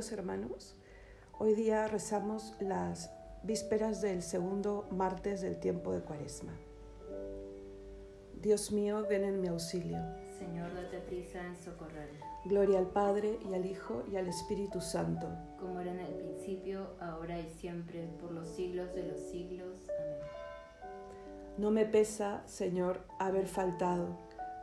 Queridos 0.00 0.18
hermanos, 0.18 0.76
hoy 1.38 1.54
día 1.54 1.86
rezamos 1.86 2.54
las 2.58 3.10
vísperas 3.42 4.00
del 4.00 4.22
segundo 4.22 4.88
martes 4.90 5.42
del 5.42 5.60
tiempo 5.60 5.92
de 5.92 6.00
Cuaresma. 6.00 6.54
Dios 8.40 8.72
mío, 8.72 9.04
ven 9.10 9.24
en 9.24 9.42
mi 9.42 9.48
auxilio. 9.48 9.98
Señor, 10.38 10.72
date 10.72 11.00
prisa 11.00 11.44
en 11.44 11.54
socorrer. 11.54 12.08
Gloria 12.46 12.78
al 12.78 12.86
Padre 12.86 13.38
y 13.46 13.52
al 13.52 13.66
Hijo 13.66 14.02
y 14.10 14.16
al 14.16 14.26
Espíritu 14.26 14.80
Santo. 14.80 15.28
Como 15.58 15.80
era 15.80 15.90
en 15.90 16.00
el 16.00 16.14
principio, 16.14 16.94
ahora 16.98 17.38
y 17.38 17.50
siempre, 17.50 18.08
por 18.22 18.32
los 18.32 18.48
siglos 18.48 18.94
de 18.94 19.02
los 19.02 19.20
siglos. 19.20 19.86
Amén. 19.98 20.18
No 21.58 21.70
me 21.70 21.84
pesa, 21.84 22.42
Señor, 22.46 23.04
haber 23.18 23.46
faltado 23.46 24.16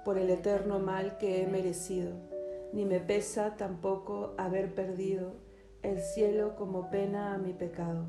por 0.03 0.17
el 0.17 0.31
eterno 0.31 0.79
mal 0.79 1.19
que 1.19 1.43
he 1.43 1.45
merecido, 1.45 2.13
ni 2.73 2.85
me 2.85 2.99
pesa 2.99 3.55
tampoco 3.55 4.33
haber 4.37 4.73
perdido 4.73 5.33
el 5.83 5.99
cielo 5.99 6.55
como 6.55 6.89
pena 6.89 7.33
a 7.33 7.37
mi 7.37 7.53
pecado. 7.53 8.07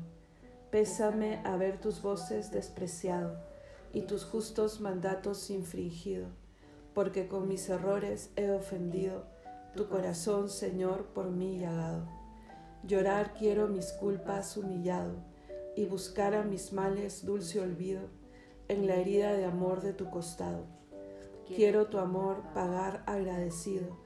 Pésame 0.71 1.41
haber 1.45 1.79
tus 1.79 2.01
voces 2.01 2.51
despreciado 2.51 3.39
y 3.93 4.01
tus 4.01 4.25
justos 4.25 4.81
mandatos 4.81 5.49
infringido, 5.49 6.27
porque 6.93 7.27
con 7.27 7.47
mis 7.47 7.69
errores 7.69 8.31
he 8.35 8.51
ofendido 8.51 9.25
tu 9.75 9.87
corazón, 9.87 10.49
Señor, 10.49 11.05
por 11.07 11.29
mí 11.31 11.59
llagado. 11.59 12.07
Llorar 12.83 13.33
quiero 13.33 13.67
mis 13.67 13.91
culpas 13.93 14.57
humillado 14.57 15.15
y 15.75 15.85
buscar 15.85 16.33
a 16.33 16.43
mis 16.43 16.73
males 16.73 17.25
dulce 17.25 17.59
olvido 17.59 18.01
en 18.67 18.87
la 18.87 18.95
herida 18.95 19.33
de 19.33 19.45
amor 19.45 19.81
de 19.81 19.93
tu 19.93 20.09
costado. 20.09 20.65
Quiero 21.47 21.87
tu 21.87 21.97
amor 21.97 22.43
pagar 22.53 23.03
agradecido, 23.07 23.97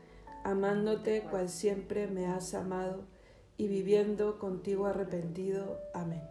amándote 0.44 1.22
cual 1.22 1.50
siempre 1.50 2.08
me 2.08 2.28
has 2.28 2.54
amado 2.54 3.04
y 3.58 3.68
viviendo 3.68 4.40
contigo 4.40 4.86
arrepentido. 4.86 5.80
Amén. 5.94 6.22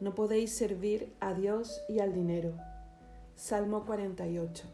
No 0.00 0.14
podéis 0.14 0.56
servir 0.56 1.14
a 1.20 1.34
Dios 1.34 1.82
y 1.86 1.98
al 1.98 2.14
dinero. 2.14 2.54
Salmo 3.34 3.84
48. 3.84 4.66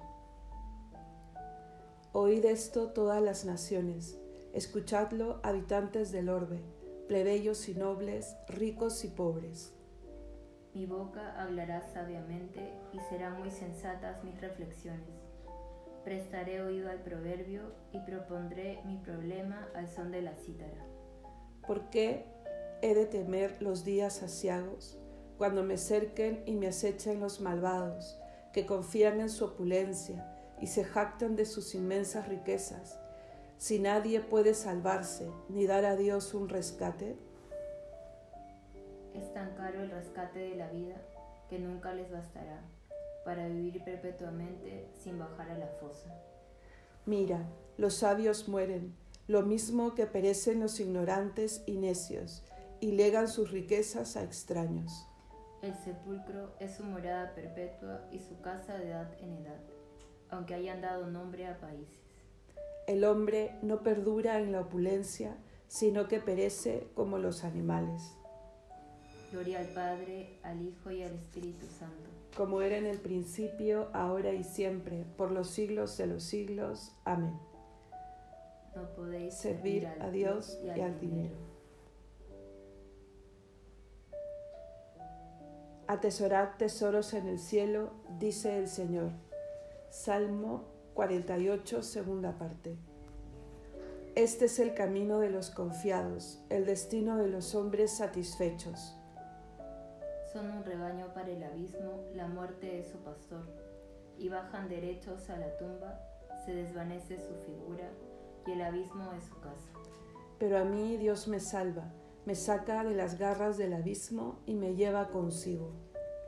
Oíd 2.13 2.45
esto 2.45 2.93
todas 2.93 3.21
las 3.21 3.45
naciones, 3.45 4.17
escuchadlo 4.55 5.41
habitantes 5.43 6.13
del 6.13 6.29
orbe, 6.29 6.63
plebeyos 7.09 7.69
y 7.69 7.75
nobles, 7.75 8.37
ricos 8.49 9.05
y 9.05 9.09
pobres. 9.09 9.76
Mi 10.77 10.85
boca 10.85 11.35
hablará 11.41 11.81
sabiamente 11.95 12.61
y 12.93 13.01
serán 13.09 13.39
muy 13.39 13.51
sensatas 13.51 14.23
mis 14.23 14.39
reflexiones. 14.43 15.09
Prestaré 16.05 16.61
oído 16.61 16.91
al 16.91 17.03
proverbio 17.03 17.73
y 17.93 18.01
propondré 18.01 18.81
mi 18.85 18.99
problema 18.99 19.71
al 19.75 19.89
son 19.89 20.11
de 20.11 20.21
la 20.21 20.35
cítara. 20.35 20.85
¿Por 21.67 21.89
qué 21.89 22.27
he 22.83 22.95
de 22.95 23.07
temer 23.07 23.63
los 23.63 23.87
días 23.87 24.23
asiagos? 24.23 25.01
cuando 25.39 25.63
me 25.63 25.77
cerquen 25.77 26.43
y 26.47 26.55
me 26.55 26.69
acechen 26.69 27.21
los 27.21 27.41
malvados, 27.41 28.19
que 28.53 28.67
confían 28.67 29.21
en 29.21 29.29
su 29.29 29.45
opulencia 29.45 30.27
y 30.61 30.67
se 30.67 30.85
jactan 30.85 31.37
de 31.37 31.45
sus 31.45 31.75
inmensas 31.75 32.29
riquezas, 32.29 32.99
si 33.59 33.79
nadie 33.79 34.21
puede 34.21 34.55
salvarse 34.55 35.31
ni 35.49 35.67
dar 35.67 35.85
a 35.85 35.97
Dios 35.97 36.33
un 36.35 36.49
rescate? 36.49 37.17
Rescate 39.97 40.39
de 40.39 40.57
la 40.57 40.69
vida 40.69 40.97
que 41.49 41.59
nunca 41.59 41.95
les 41.95 42.11
bastará 42.11 42.61
para 43.25 43.49
vivir 43.49 43.83
perpetuamente 43.83 44.89
sin 44.95 45.19
bajar 45.19 45.51
a 45.51 45.59
la 45.59 45.69
fosa. 45.81 46.15
Mira, 47.07 47.47
los 47.77 47.95
sabios 47.95 48.49
mueren, 48.49 48.95
lo 49.27 49.43
mismo 49.43 49.95
que 49.95 50.07
perecen 50.07 50.61
los 50.61 50.79
ignorantes 50.81 51.63
y 51.67 51.79
necios, 51.79 52.45
y 52.81 52.93
legan 52.93 53.29
sus 53.29 53.51
riquezas 53.51 54.17
a 54.17 54.23
extraños. 54.23 55.09
El 55.63 55.75
sepulcro 55.75 56.55
es 56.61 56.77
su 56.77 56.85
morada 56.85 57.35
perpetua 57.35 58.07
y 58.13 58.21
su 58.21 58.41
casa 58.41 58.77
de 58.77 58.91
edad 58.91 59.11
en 59.19 59.33
edad, 59.33 59.61
aunque 60.31 60.55
hayan 60.55 60.81
dado 60.81 61.07
nombre 61.07 61.47
a 61.47 61.59
países. 61.59 61.99
El 62.87 63.05
hombre 63.05 63.57
no 63.63 63.83
perdura 63.83 64.39
en 64.39 64.53
la 64.53 64.61
opulencia, 64.61 65.37
sino 65.67 66.07
que 66.07 66.21
perece 66.21 66.87
como 66.95 67.19
los 67.19 67.43
animales. 67.43 68.17
Gloria 69.37 69.61
al 69.61 69.67
Padre, 69.67 70.39
al 70.45 70.63
Hijo 70.63 70.91
y 70.91 71.03
al 71.03 71.13
Espíritu 71.13 71.67
Santo. 71.67 72.09
Como 72.39 72.63
era 72.63 72.79
en 72.79 72.87
el 72.87 72.97
principio, 72.97 73.91
ahora 73.93 74.33
y 74.33 74.43
siempre, 74.43 75.05
por 75.19 75.31
los 75.31 75.51
siglos 75.51 75.99
de 75.99 76.07
los 76.07 76.23
siglos. 76.23 76.93
Amén. 77.05 77.39
No 78.75 78.89
podéis 78.95 79.35
servir 79.35 79.89
a 79.89 80.09
Dios 80.09 80.59
y 80.65 80.71
al 80.81 80.99
dinero. 80.99 81.37
Atesorad 85.87 86.57
tesoros 86.57 87.13
en 87.13 87.29
el 87.29 87.39
cielo, 87.39 87.91
dice 88.19 88.59
el 88.59 88.69
Señor. 88.69 89.11
Salmo 89.91 90.65
48, 90.95 91.83
segunda 91.83 92.39
parte. 92.39 92.79
Este 94.15 94.47
es 94.47 94.59
el 94.61 94.73
camino 94.73 95.19
de 95.19 95.29
los 95.29 95.51
confiados, 95.51 96.43
el 96.49 96.65
destino 96.65 97.19
de 97.19 97.29
los 97.29 97.55
hombres 97.55 97.99
satisfechos. 97.99 98.97
Son 100.37 100.51
un 100.51 100.65
rebaño 100.65 101.15
para 101.15 101.31
el 101.31 101.43
abismo, 101.43 102.05
la 102.15 102.29
muerte 102.29 102.79
es 102.79 102.89
su 102.89 102.99
pastor, 102.99 103.47
y 104.19 104.29
bajan 104.29 104.69
derechos 104.69 105.31
a 105.31 105.39
la 105.39 105.57
tumba, 105.57 105.99
se 106.45 106.55
desvanece 106.55 107.19
su 107.19 107.35
figura, 107.47 107.89
y 108.47 108.53
el 108.53 108.61
abismo 108.61 109.15
es 109.15 109.25
su 109.25 109.41
casa. 109.41 109.73
Pero 110.39 110.59
a 110.59 110.65
mí 110.65 110.99
Dios 110.99 111.27
me 111.27 111.41
salva 111.41 111.91
me 112.27 112.35
saca 112.35 112.83
de 112.83 112.95
las 112.97 113.19
garras 113.19 113.57
del 113.57 113.73
abismo 113.73 114.41
y 114.47 114.55
me 114.55 114.75
lleva 114.75 115.11
consigo. 115.11 115.71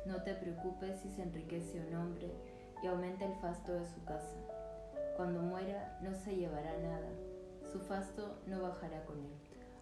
No 0.06 0.22
te 0.22 0.32
preocupes 0.32 1.00
si 1.00 1.10
se 1.10 1.22
enriquece 1.22 1.80
un 1.80 1.94
hombre 1.96 2.30
y 2.82 2.86
aumenta 2.86 3.26
el 3.26 3.34
fasto 3.40 3.74
de 3.74 3.84
su 3.84 4.04
casa. 4.04 4.38
Cuando 5.16 5.42
muera 5.42 5.98
no 6.00 6.14
se 6.14 6.36
llevará 6.36 6.78
nada, 6.78 7.08
su 7.72 7.80
fasto 7.80 8.38
no 8.46 8.62
bajará 8.62 9.04
con 9.06 9.18
él. 9.18 9.32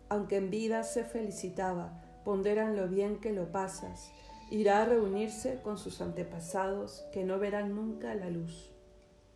Aunque 0.08 0.38
en 0.38 0.48
vida 0.48 0.84
se 0.84 1.04
felicitaba, 1.04 2.00
ponderan 2.26 2.74
lo 2.74 2.88
bien 2.88 3.20
que 3.20 3.32
lo 3.32 3.52
pasas, 3.52 4.10
irá 4.50 4.82
a 4.82 4.84
reunirse 4.84 5.60
con 5.62 5.78
sus 5.78 6.00
antepasados 6.00 7.06
que 7.12 7.22
no 7.22 7.38
verán 7.38 7.76
nunca 7.76 8.16
la 8.16 8.30
luz. 8.30 8.72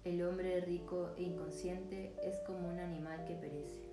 El 0.02 0.24
hombre 0.24 0.60
rico 0.60 1.10
e 1.16 1.22
inconsciente 1.22 2.16
es 2.24 2.36
como 2.48 2.68
un 2.68 2.80
animal 2.80 3.24
que 3.26 3.36
perece. 3.36 3.88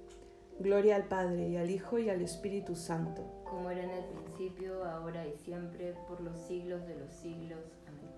Gloria 0.58 0.96
al 0.96 1.08
Padre 1.08 1.48
y 1.48 1.58
al 1.58 1.70
Hijo 1.70 2.00
y 2.00 2.10
al 2.10 2.24
Espíritu 2.24 2.76
Santo. 2.76 3.22
Como 3.44 3.70
era 3.70 3.84
en 3.84 3.92
el 3.92 4.06
principio, 4.06 4.84
ahora 4.84 5.28
y 5.28 5.38
siempre, 5.38 5.94
por 6.08 6.20
los 6.20 6.36
siglos 6.48 6.88
de 6.88 6.96
los 6.96 7.12
siglos. 7.12 7.60
Amén. 7.88 8.10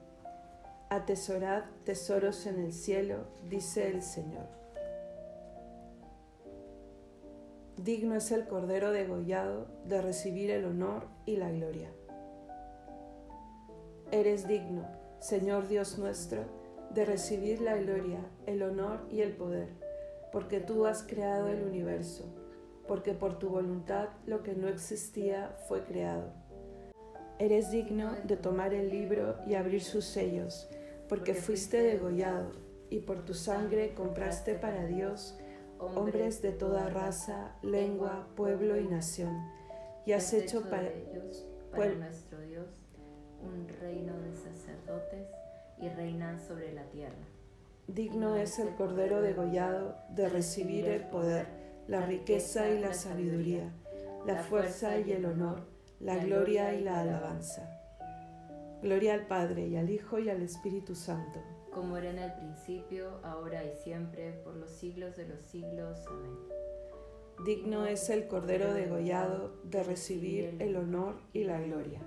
Atesorad 0.90 1.66
tesoros 1.84 2.46
en 2.46 2.58
el 2.62 2.72
cielo, 2.72 3.26
dice 3.50 3.90
el 3.90 4.02
Señor. 4.02 4.59
Digno 7.84 8.16
es 8.16 8.32
el 8.32 8.48
Cordero 8.48 8.92
degollado 8.92 9.68
de 9.86 10.02
recibir 10.02 10.52
el 10.52 10.66
honor 10.66 11.08
y 11.26 11.38
la 11.38 11.52
gloria. 11.52 11.90
Eres 14.12 14.48
digno, 14.48 14.88
Señor 15.20 15.68
Dios 15.68 15.98
nuestro, 15.98 16.44
de 16.94 17.06
recibir 17.06 17.62
la 17.62 17.78
gloria, 17.78 18.20
el 18.46 18.64
honor 18.64 19.06
y 19.12 19.22
el 19.22 19.36
poder 19.36 19.90
porque 20.32 20.60
tú 20.60 20.86
has 20.86 21.04
creado 21.04 21.48
el 21.48 21.64
universo, 21.64 22.26
porque 22.88 23.14
por 23.14 23.40
tu 23.40 23.50
voluntad 23.50 24.10
lo 24.26 24.44
que 24.44 24.54
no 24.54 24.68
existía 24.68 25.56
fue 25.68 25.84
creado. 25.84 26.32
Eres 27.40 27.72
digno 27.72 28.14
de 28.26 28.38
tomar 28.38 28.74
el 28.74 28.90
libro 28.90 29.38
y 29.48 29.56
abrir 29.56 29.82
sus 29.82 30.06
sellos, 30.06 30.70
porque 31.08 31.34
fuiste 31.34 31.82
degollado 31.82 32.52
y 32.90 33.00
por 33.00 33.24
tu 33.26 33.34
sangre 33.34 33.94
compraste 33.94 34.56
para 34.56 34.86
Dios 34.86 35.38
hombres 35.80 36.42
de 36.42 36.52
toda 36.52 36.90
raza, 36.90 37.56
lengua, 37.62 38.28
pueblo 38.36 38.78
y 38.78 38.88
nación, 38.88 39.36
y 40.06 40.14
has 40.14 40.34
hecho 40.34 40.70
para 40.70 40.88
ellos, 40.88 41.48
para 41.72 41.94
nuestro 41.96 42.40
Dios, 42.42 42.68
un 43.42 43.68
reino 43.80 44.14
de 44.20 44.36
sacerdotes 44.36 45.28
y 45.82 45.90
reinan 45.90 46.40
sobre 46.40 46.74
la 46.74 46.84
tierra. 46.84 47.26
Digno 47.88 48.36
es 48.36 48.60
el 48.60 48.76
Cordero 48.76 49.22
degollado 49.22 49.96
de 50.10 50.30
recibir 50.30 50.88
el 50.88 51.04
poder, 51.06 51.48
la 51.88 52.06
riqueza 52.06 52.70
y 52.70 52.80
la 52.80 52.94
sabiduría, 52.94 53.72
la 54.26 54.44
fuerza 54.44 54.98
y 55.00 55.12
el 55.12 55.26
honor, 55.26 55.64
la 56.00 56.18
gloria 56.18 56.74
y 56.74 56.84
la 56.84 57.02
alabanza. 57.02 57.76
Gloria 58.82 59.14
al 59.14 59.26
Padre 59.28 59.68
y 59.68 59.76
al 59.76 59.90
Hijo 59.90 60.20
y 60.20 60.30
al 60.30 60.42
Espíritu 60.42 60.96
Santo 60.96 61.40
como 61.80 61.96
era 61.96 62.10
en 62.10 62.20
el 62.20 62.34
principio, 62.34 63.22
ahora 63.24 63.64
y 63.64 63.74
siempre, 63.82 64.34
por 64.44 64.54
los 64.54 64.70
siglos 64.70 65.16
de 65.16 65.30
los 65.30 65.40
siglos. 65.40 65.98
Amén. 66.08 66.38
Digno 67.46 67.86
es 67.86 68.10
el 68.10 68.28
Cordero 68.28 68.74
degollado 68.74 69.54
de 69.64 69.82
recibir 69.84 70.58
el 70.60 70.76
honor 70.76 71.16
y 71.32 71.46
la 71.46 71.62
gloria. 71.62 72.02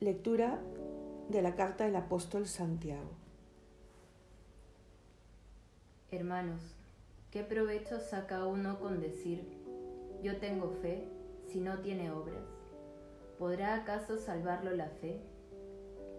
Lectura 0.00 0.60
de 1.30 1.40
la 1.40 1.54
carta 1.54 1.86
del 1.86 1.96
apóstol 1.96 2.46
Santiago. 2.46 3.12
Hermanos, 6.10 6.60
¿qué 7.30 7.44
provecho 7.44 7.98
saca 7.98 8.44
uno 8.44 8.78
con 8.78 9.00
decir, 9.00 9.42
yo 10.22 10.36
tengo 10.36 10.68
fe 10.82 11.16
si 11.50 11.60
no 11.60 11.78
tiene 11.78 12.10
obras? 12.10 12.44
¿Podrá 13.38 13.74
acaso 13.74 14.18
salvarlo 14.18 14.70
la 14.72 14.88
fe? 14.88 15.20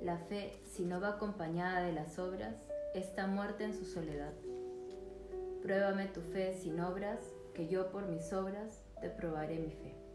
La 0.01 0.17
fe, 0.17 0.61
si 0.65 0.85
no 0.85 0.99
va 0.99 1.09
acompañada 1.09 1.81
de 1.81 1.93
las 1.93 2.17
obras, 2.17 2.55
está 2.95 3.27
muerta 3.27 3.63
en 3.63 3.73
su 3.73 3.85
soledad. 3.85 4.33
Pruébame 5.61 6.07
tu 6.07 6.21
fe 6.21 6.53
sin 6.53 6.79
obras, 6.79 7.19
que 7.53 7.67
yo 7.67 7.91
por 7.91 8.07
mis 8.07 8.31
obras 8.33 8.83
te 9.01 9.09
probaré 9.09 9.59
mi 9.59 9.71
fe. 9.71 10.08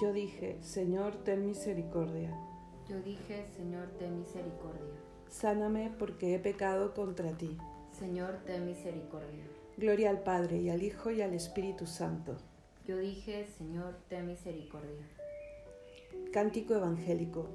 Yo 0.00 0.12
dije, 0.12 0.58
Señor, 0.60 1.14
ten 1.24 1.46
misericordia. 1.46 2.36
Yo 2.88 3.00
dije, 3.02 3.46
Señor, 3.56 3.86
ten 3.96 4.18
misericordia. 4.18 4.98
Sáname 5.28 5.94
porque 5.96 6.34
he 6.34 6.38
pecado 6.40 6.94
contra 6.94 7.30
ti. 7.38 7.56
Señor, 7.92 8.40
ten 8.44 8.66
misericordia. 8.66 9.44
Gloria 9.76 10.10
al 10.10 10.24
Padre 10.24 10.56
y 10.56 10.70
al 10.70 10.82
Hijo 10.82 11.12
y 11.12 11.22
al 11.22 11.32
Espíritu 11.32 11.86
Santo. 11.86 12.36
Yo 12.84 12.96
dije, 12.98 13.46
Señor, 13.56 13.94
ten 14.08 14.26
misericordia. 14.26 15.06
Cántico 16.32 16.74
Evangélico. 16.74 17.46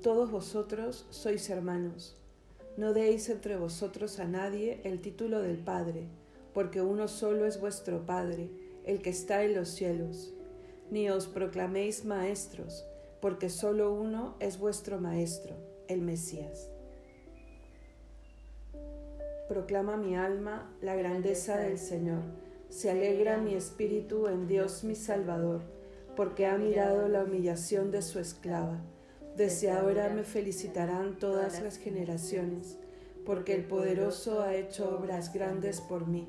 Todos 0.00 0.30
vosotros 0.30 1.06
sois 1.10 1.50
hermanos. 1.50 2.16
No 2.78 2.94
deis 2.94 3.28
entre 3.28 3.58
vosotros 3.58 4.20
a 4.20 4.24
nadie 4.24 4.80
el 4.84 5.02
título 5.02 5.42
del 5.42 5.58
Padre, 5.58 6.06
porque 6.54 6.80
uno 6.80 7.08
solo 7.08 7.44
es 7.44 7.60
vuestro 7.60 8.06
Padre, 8.06 8.48
el 8.84 9.02
que 9.02 9.10
está 9.10 9.44
en 9.44 9.54
los 9.54 9.68
cielos 9.68 10.34
ni 10.90 11.10
os 11.10 11.26
proclaméis 11.26 12.04
maestros, 12.04 12.84
porque 13.20 13.48
solo 13.48 13.92
uno 13.92 14.36
es 14.40 14.58
vuestro 14.58 15.00
maestro, 15.00 15.56
el 15.88 16.02
Mesías. 16.02 16.70
Proclama 19.48 19.96
mi 19.96 20.16
alma 20.16 20.74
la 20.80 20.94
grandeza 20.94 21.56
del 21.56 21.78
Señor, 21.78 22.22
se 22.68 22.90
alegra 22.90 23.38
mi 23.38 23.54
espíritu 23.54 24.26
en 24.26 24.46
Dios 24.46 24.84
mi 24.84 24.94
Salvador, 24.94 25.62
porque 26.16 26.46
ha 26.46 26.56
mirado 26.56 27.08
la 27.08 27.24
humillación 27.24 27.90
de 27.90 28.02
su 28.02 28.18
esclava. 28.18 28.80
Desde 29.36 29.70
ahora 29.70 30.10
me 30.10 30.22
felicitarán 30.22 31.18
todas 31.18 31.60
las 31.62 31.76
generaciones, 31.76 32.78
porque 33.26 33.54
el 33.54 33.64
poderoso 33.64 34.42
ha 34.42 34.54
hecho 34.54 34.96
obras 34.96 35.32
grandes 35.32 35.80
por 35.80 36.06
mí 36.06 36.28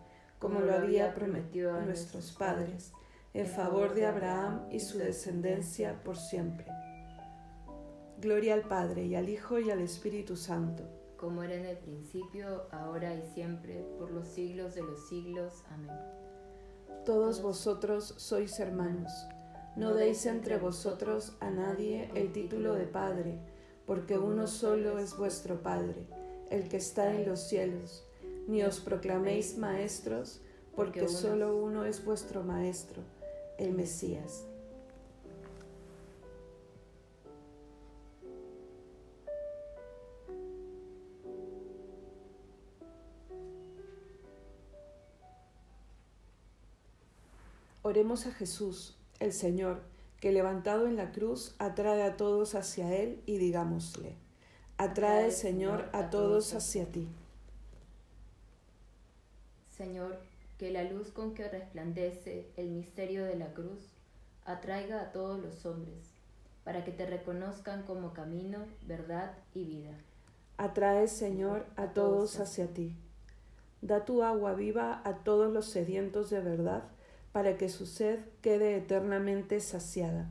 como 0.41 0.59
lo 0.59 0.73
había 0.73 1.13
prometido 1.13 1.75
a 1.75 1.81
nuestros 1.81 2.31
padres, 2.31 2.91
en 3.33 3.45
favor 3.45 3.93
de 3.93 4.07
Abraham 4.07 4.65
y 4.71 4.79
su 4.79 4.97
descendencia 4.97 6.03
por 6.03 6.17
siempre. 6.17 6.65
Gloria 8.19 8.55
al 8.55 8.63
Padre 8.63 9.05
y 9.05 9.15
al 9.15 9.29
Hijo 9.29 9.59
y 9.59 9.69
al 9.69 9.81
Espíritu 9.81 10.35
Santo. 10.35 10.83
Como 11.15 11.43
era 11.43 11.53
en 11.53 11.65
el 11.65 11.77
principio, 11.77 12.63
ahora 12.71 13.13
y 13.13 13.21
siempre, 13.21 13.85
por 13.99 14.09
los 14.11 14.27
siglos 14.27 14.73
de 14.73 14.81
los 14.81 15.07
siglos. 15.07 15.63
Amén. 15.69 15.95
Todos 17.05 17.43
vosotros 17.43 18.15
sois 18.17 18.59
hermanos. 18.59 19.11
No 19.75 19.93
deis 19.93 20.25
entre 20.25 20.57
vosotros 20.57 21.37
a 21.39 21.51
nadie 21.51 22.09
el 22.15 22.31
título 22.31 22.73
de 22.73 22.87
Padre, 22.87 23.39
porque 23.85 24.17
uno 24.17 24.47
solo 24.47 24.97
es 24.97 25.15
vuestro 25.15 25.61
Padre, 25.61 26.07
el 26.49 26.67
que 26.67 26.77
está 26.77 27.13
en 27.13 27.27
los 27.27 27.47
cielos 27.47 28.07
ni 28.51 28.63
os 28.63 28.81
proclaméis 28.81 29.57
maestros, 29.57 30.41
porque 30.75 31.07
solo 31.07 31.55
uno 31.55 31.85
es 31.85 32.03
vuestro 32.03 32.43
maestro, 32.43 33.01
el 33.57 33.71
Mesías. 33.71 34.45
Oremos 47.83 48.25
a 48.27 48.33
Jesús, 48.33 48.97
el 49.19 49.31
Señor, 49.31 49.81
que 50.19 50.33
levantado 50.33 50.87
en 50.87 50.97
la 50.97 51.13
cruz 51.13 51.55
atrae 51.57 52.03
a 52.03 52.17
todos 52.17 52.55
hacia 52.55 52.93
Él 52.95 53.21
y 53.25 53.37
digámosle, 53.37 54.17
atrae, 54.77 55.31
Señor, 55.31 55.89
a 55.93 56.09
todos 56.09 56.53
hacia 56.53 56.85
ti. 56.91 57.07
Señor, 59.81 60.19
que 60.59 60.69
la 60.69 60.83
luz 60.83 61.09
con 61.09 61.33
que 61.33 61.49
resplandece 61.49 62.45
el 62.55 62.69
misterio 62.69 63.25
de 63.25 63.35
la 63.35 63.51
cruz 63.51 63.79
atraiga 64.45 65.01
a 65.01 65.11
todos 65.11 65.41
los 65.41 65.65
hombres, 65.65 66.13
para 66.63 66.85
que 66.85 66.91
te 66.91 67.07
reconozcan 67.07 67.81
como 67.81 68.13
camino, 68.13 68.59
verdad 68.85 69.35
y 69.55 69.63
vida. 69.63 69.97
Atrae, 70.57 71.07
Señor, 71.07 71.65
a 71.77 71.93
todos 71.93 72.39
hacia 72.39 72.67
ti. 72.67 72.95
Da 73.81 74.05
tu 74.05 74.21
agua 74.21 74.53
viva 74.53 75.01
a 75.03 75.23
todos 75.23 75.51
los 75.51 75.71
sedientos 75.71 76.29
de 76.29 76.41
verdad, 76.41 76.83
para 77.31 77.57
que 77.57 77.67
su 77.67 77.87
sed 77.87 78.19
quede 78.43 78.75
eternamente 78.75 79.59
saciada. 79.61 80.29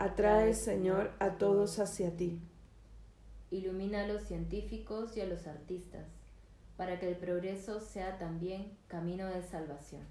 Atrae, 0.00 0.52
Señor, 0.54 1.12
a 1.20 1.38
todos 1.38 1.78
hacia 1.78 2.16
ti. 2.16 2.40
Ilumina 3.52 4.02
a 4.02 4.08
los 4.08 4.24
científicos 4.24 5.16
y 5.16 5.20
a 5.20 5.26
los 5.26 5.46
artistas 5.46 6.06
para 6.78 7.00
que 7.00 7.08
el 7.08 7.16
progreso 7.16 7.80
sea 7.80 8.18
también 8.18 8.70
camino 8.86 9.26
de 9.26 9.42
salvación. 9.42 10.02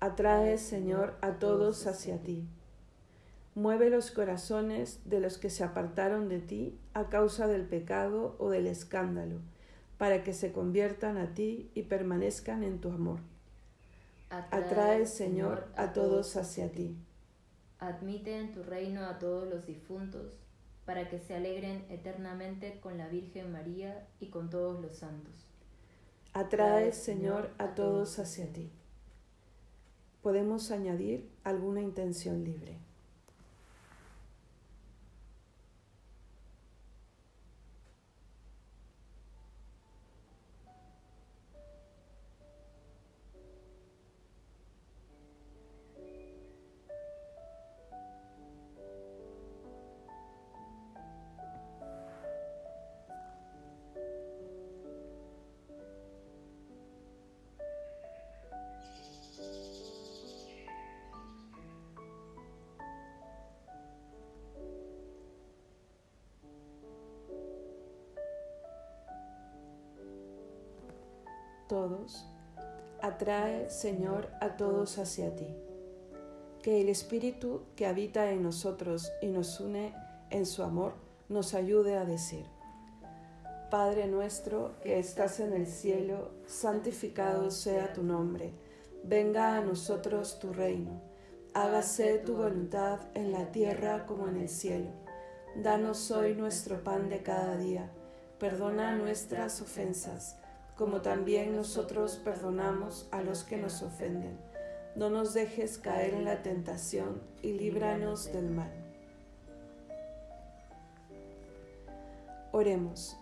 Atrae, 0.00 0.58
Señor, 0.58 1.14
a 1.20 1.38
todos 1.38 1.86
hacia 1.86 2.20
ti. 2.20 2.48
Mueve 3.54 3.88
los 3.88 4.10
corazones 4.10 4.98
de 5.04 5.20
los 5.20 5.38
que 5.38 5.50
se 5.50 5.62
apartaron 5.62 6.28
de 6.28 6.40
ti 6.40 6.80
a 6.94 7.08
causa 7.08 7.46
del 7.46 7.62
pecado 7.62 8.34
o 8.40 8.50
del 8.50 8.66
escándalo, 8.66 9.38
para 9.98 10.24
que 10.24 10.32
se 10.32 10.50
conviertan 10.50 11.16
a 11.16 11.32
ti 11.32 11.70
y 11.74 11.82
permanezcan 11.82 12.64
en 12.64 12.80
tu 12.80 12.90
amor. 12.90 13.20
Atrae, 14.30 15.06
Señor, 15.06 15.68
a 15.76 15.92
todos 15.92 16.36
hacia 16.36 16.72
ti. 16.72 16.96
Admite 17.78 18.36
en 18.36 18.50
tu 18.52 18.64
reino 18.64 19.04
a 19.04 19.20
todos 19.20 19.48
los 19.48 19.64
difuntos, 19.64 20.40
para 20.84 21.08
que 21.08 21.20
se 21.20 21.36
alegren 21.36 21.86
eternamente 21.88 22.80
con 22.80 22.98
la 22.98 23.06
Virgen 23.06 23.52
María 23.52 24.08
y 24.18 24.26
con 24.30 24.50
todos 24.50 24.82
los 24.82 24.96
santos. 24.96 25.51
Atrae, 26.34 26.92
Señor, 26.92 27.50
a 27.58 27.74
todos 27.74 28.18
hacia 28.18 28.50
ti. 28.50 28.72
Podemos 30.22 30.70
añadir 30.70 31.30
alguna 31.44 31.82
intención 31.82 32.42
libre. 32.42 32.78
Todos. 71.72 72.26
Atrae, 73.00 73.70
Señor, 73.70 74.28
a 74.42 74.58
todos 74.58 74.98
hacia 74.98 75.34
ti. 75.34 75.56
Que 76.62 76.82
el 76.82 76.90
Espíritu 76.90 77.62
que 77.76 77.86
habita 77.86 78.30
en 78.30 78.42
nosotros 78.42 79.10
y 79.22 79.28
nos 79.28 79.58
une 79.58 79.94
en 80.28 80.44
su 80.44 80.62
amor 80.62 80.92
nos 81.30 81.54
ayude 81.54 81.96
a 81.96 82.04
decir, 82.04 82.44
Padre 83.70 84.06
nuestro 84.06 84.74
que 84.82 84.98
estás 84.98 85.40
en 85.40 85.54
el 85.54 85.66
cielo, 85.66 86.32
santificado 86.46 87.50
sea 87.50 87.94
tu 87.94 88.02
nombre, 88.02 88.52
venga 89.02 89.56
a 89.56 89.62
nosotros 89.62 90.38
tu 90.40 90.52
reino, 90.52 91.00
hágase 91.54 92.18
tu 92.18 92.36
voluntad 92.36 93.00
en 93.14 93.32
la 93.32 93.50
tierra 93.50 94.04
como 94.04 94.28
en 94.28 94.36
el 94.36 94.50
cielo. 94.50 94.90
Danos 95.56 96.10
hoy 96.10 96.34
nuestro 96.34 96.84
pan 96.84 97.08
de 97.08 97.22
cada 97.22 97.56
día, 97.56 97.90
perdona 98.38 98.94
nuestras 98.94 99.62
ofensas, 99.62 100.36
como 100.82 101.00
también 101.00 101.54
nosotros 101.54 102.16
perdonamos 102.24 103.06
a 103.12 103.22
los 103.22 103.44
que 103.44 103.56
nos 103.56 103.82
ofenden. 103.82 104.36
No 104.96 105.10
nos 105.10 105.32
dejes 105.32 105.78
caer 105.78 106.12
en 106.12 106.24
la 106.24 106.42
tentación 106.42 107.22
y 107.40 107.52
líbranos 107.52 108.32
del 108.32 108.50
mal. 108.50 108.72
Oremos. 112.50 113.16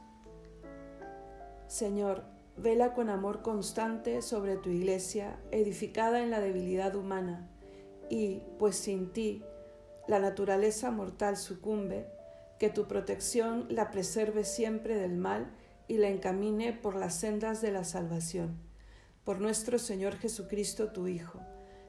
Señor, 1.67 2.23
vela 2.57 2.95
con 2.95 3.11
amor 3.11 3.43
constante 3.43 4.23
sobre 4.23 4.57
tu 4.57 4.71
iglesia, 4.71 5.39
edificada 5.51 6.23
en 6.23 6.31
la 6.31 6.41
debilidad 6.41 6.95
humana, 6.95 7.47
y, 8.09 8.41
pues 8.59 8.77
sin 8.77 9.13
ti, 9.13 9.45
la 10.09 10.19
naturaleza 10.19 10.91
mortal 10.91 11.37
sucumbe, 11.37 12.07
que 12.59 12.71
tu 12.71 12.89
protección 12.89 13.67
la 13.69 13.91
preserve 13.91 14.45
siempre 14.45 14.97
del 14.97 15.19
mal 15.19 15.53
y 15.91 15.99
la 15.99 16.09
encamine 16.09 16.73
por 16.73 16.95
las 16.95 17.17
sendas 17.17 17.61
de 17.61 17.73
la 17.73 17.83
salvación. 17.83 18.57
Por 19.25 19.41
nuestro 19.41 19.77
Señor 19.77 20.15
Jesucristo, 20.15 20.93
tu 20.93 21.09
Hijo, 21.09 21.41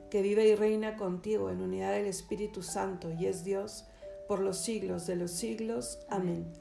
que 0.09 0.23
vive 0.23 0.47
y 0.47 0.55
reina 0.55 0.97
contigo 0.97 1.51
en 1.51 1.61
unidad 1.61 1.93
del 1.93 2.07
Espíritu 2.07 2.63
Santo 2.63 3.11
y 3.11 3.27
es 3.27 3.43
Dios, 3.43 3.85
por 4.27 4.39
los 4.39 4.57
siglos 4.57 5.05
de 5.05 5.17
los 5.17 5.29
siglos. 5.29 5.99
Amén. 6.09 6.51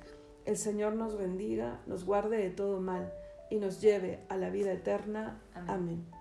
El 0.44 0.58
Señor 0.58 0.96
nos 0.96 1.16
bendiga, 1.16 1.80
nos 1.86 2.04
guarde 2.04 2.36
de 2.36 2.50
todo 2.50 2.78
mal 2.78 3.10
y 3.48 3.56
nos 3.56 3.80
lleve 3.80 4.20
a 4.28 4.36
la 4.36 4.50
vida 4.50 4.72
eterna. 4.72 5.40
Amén. 5.66 6.19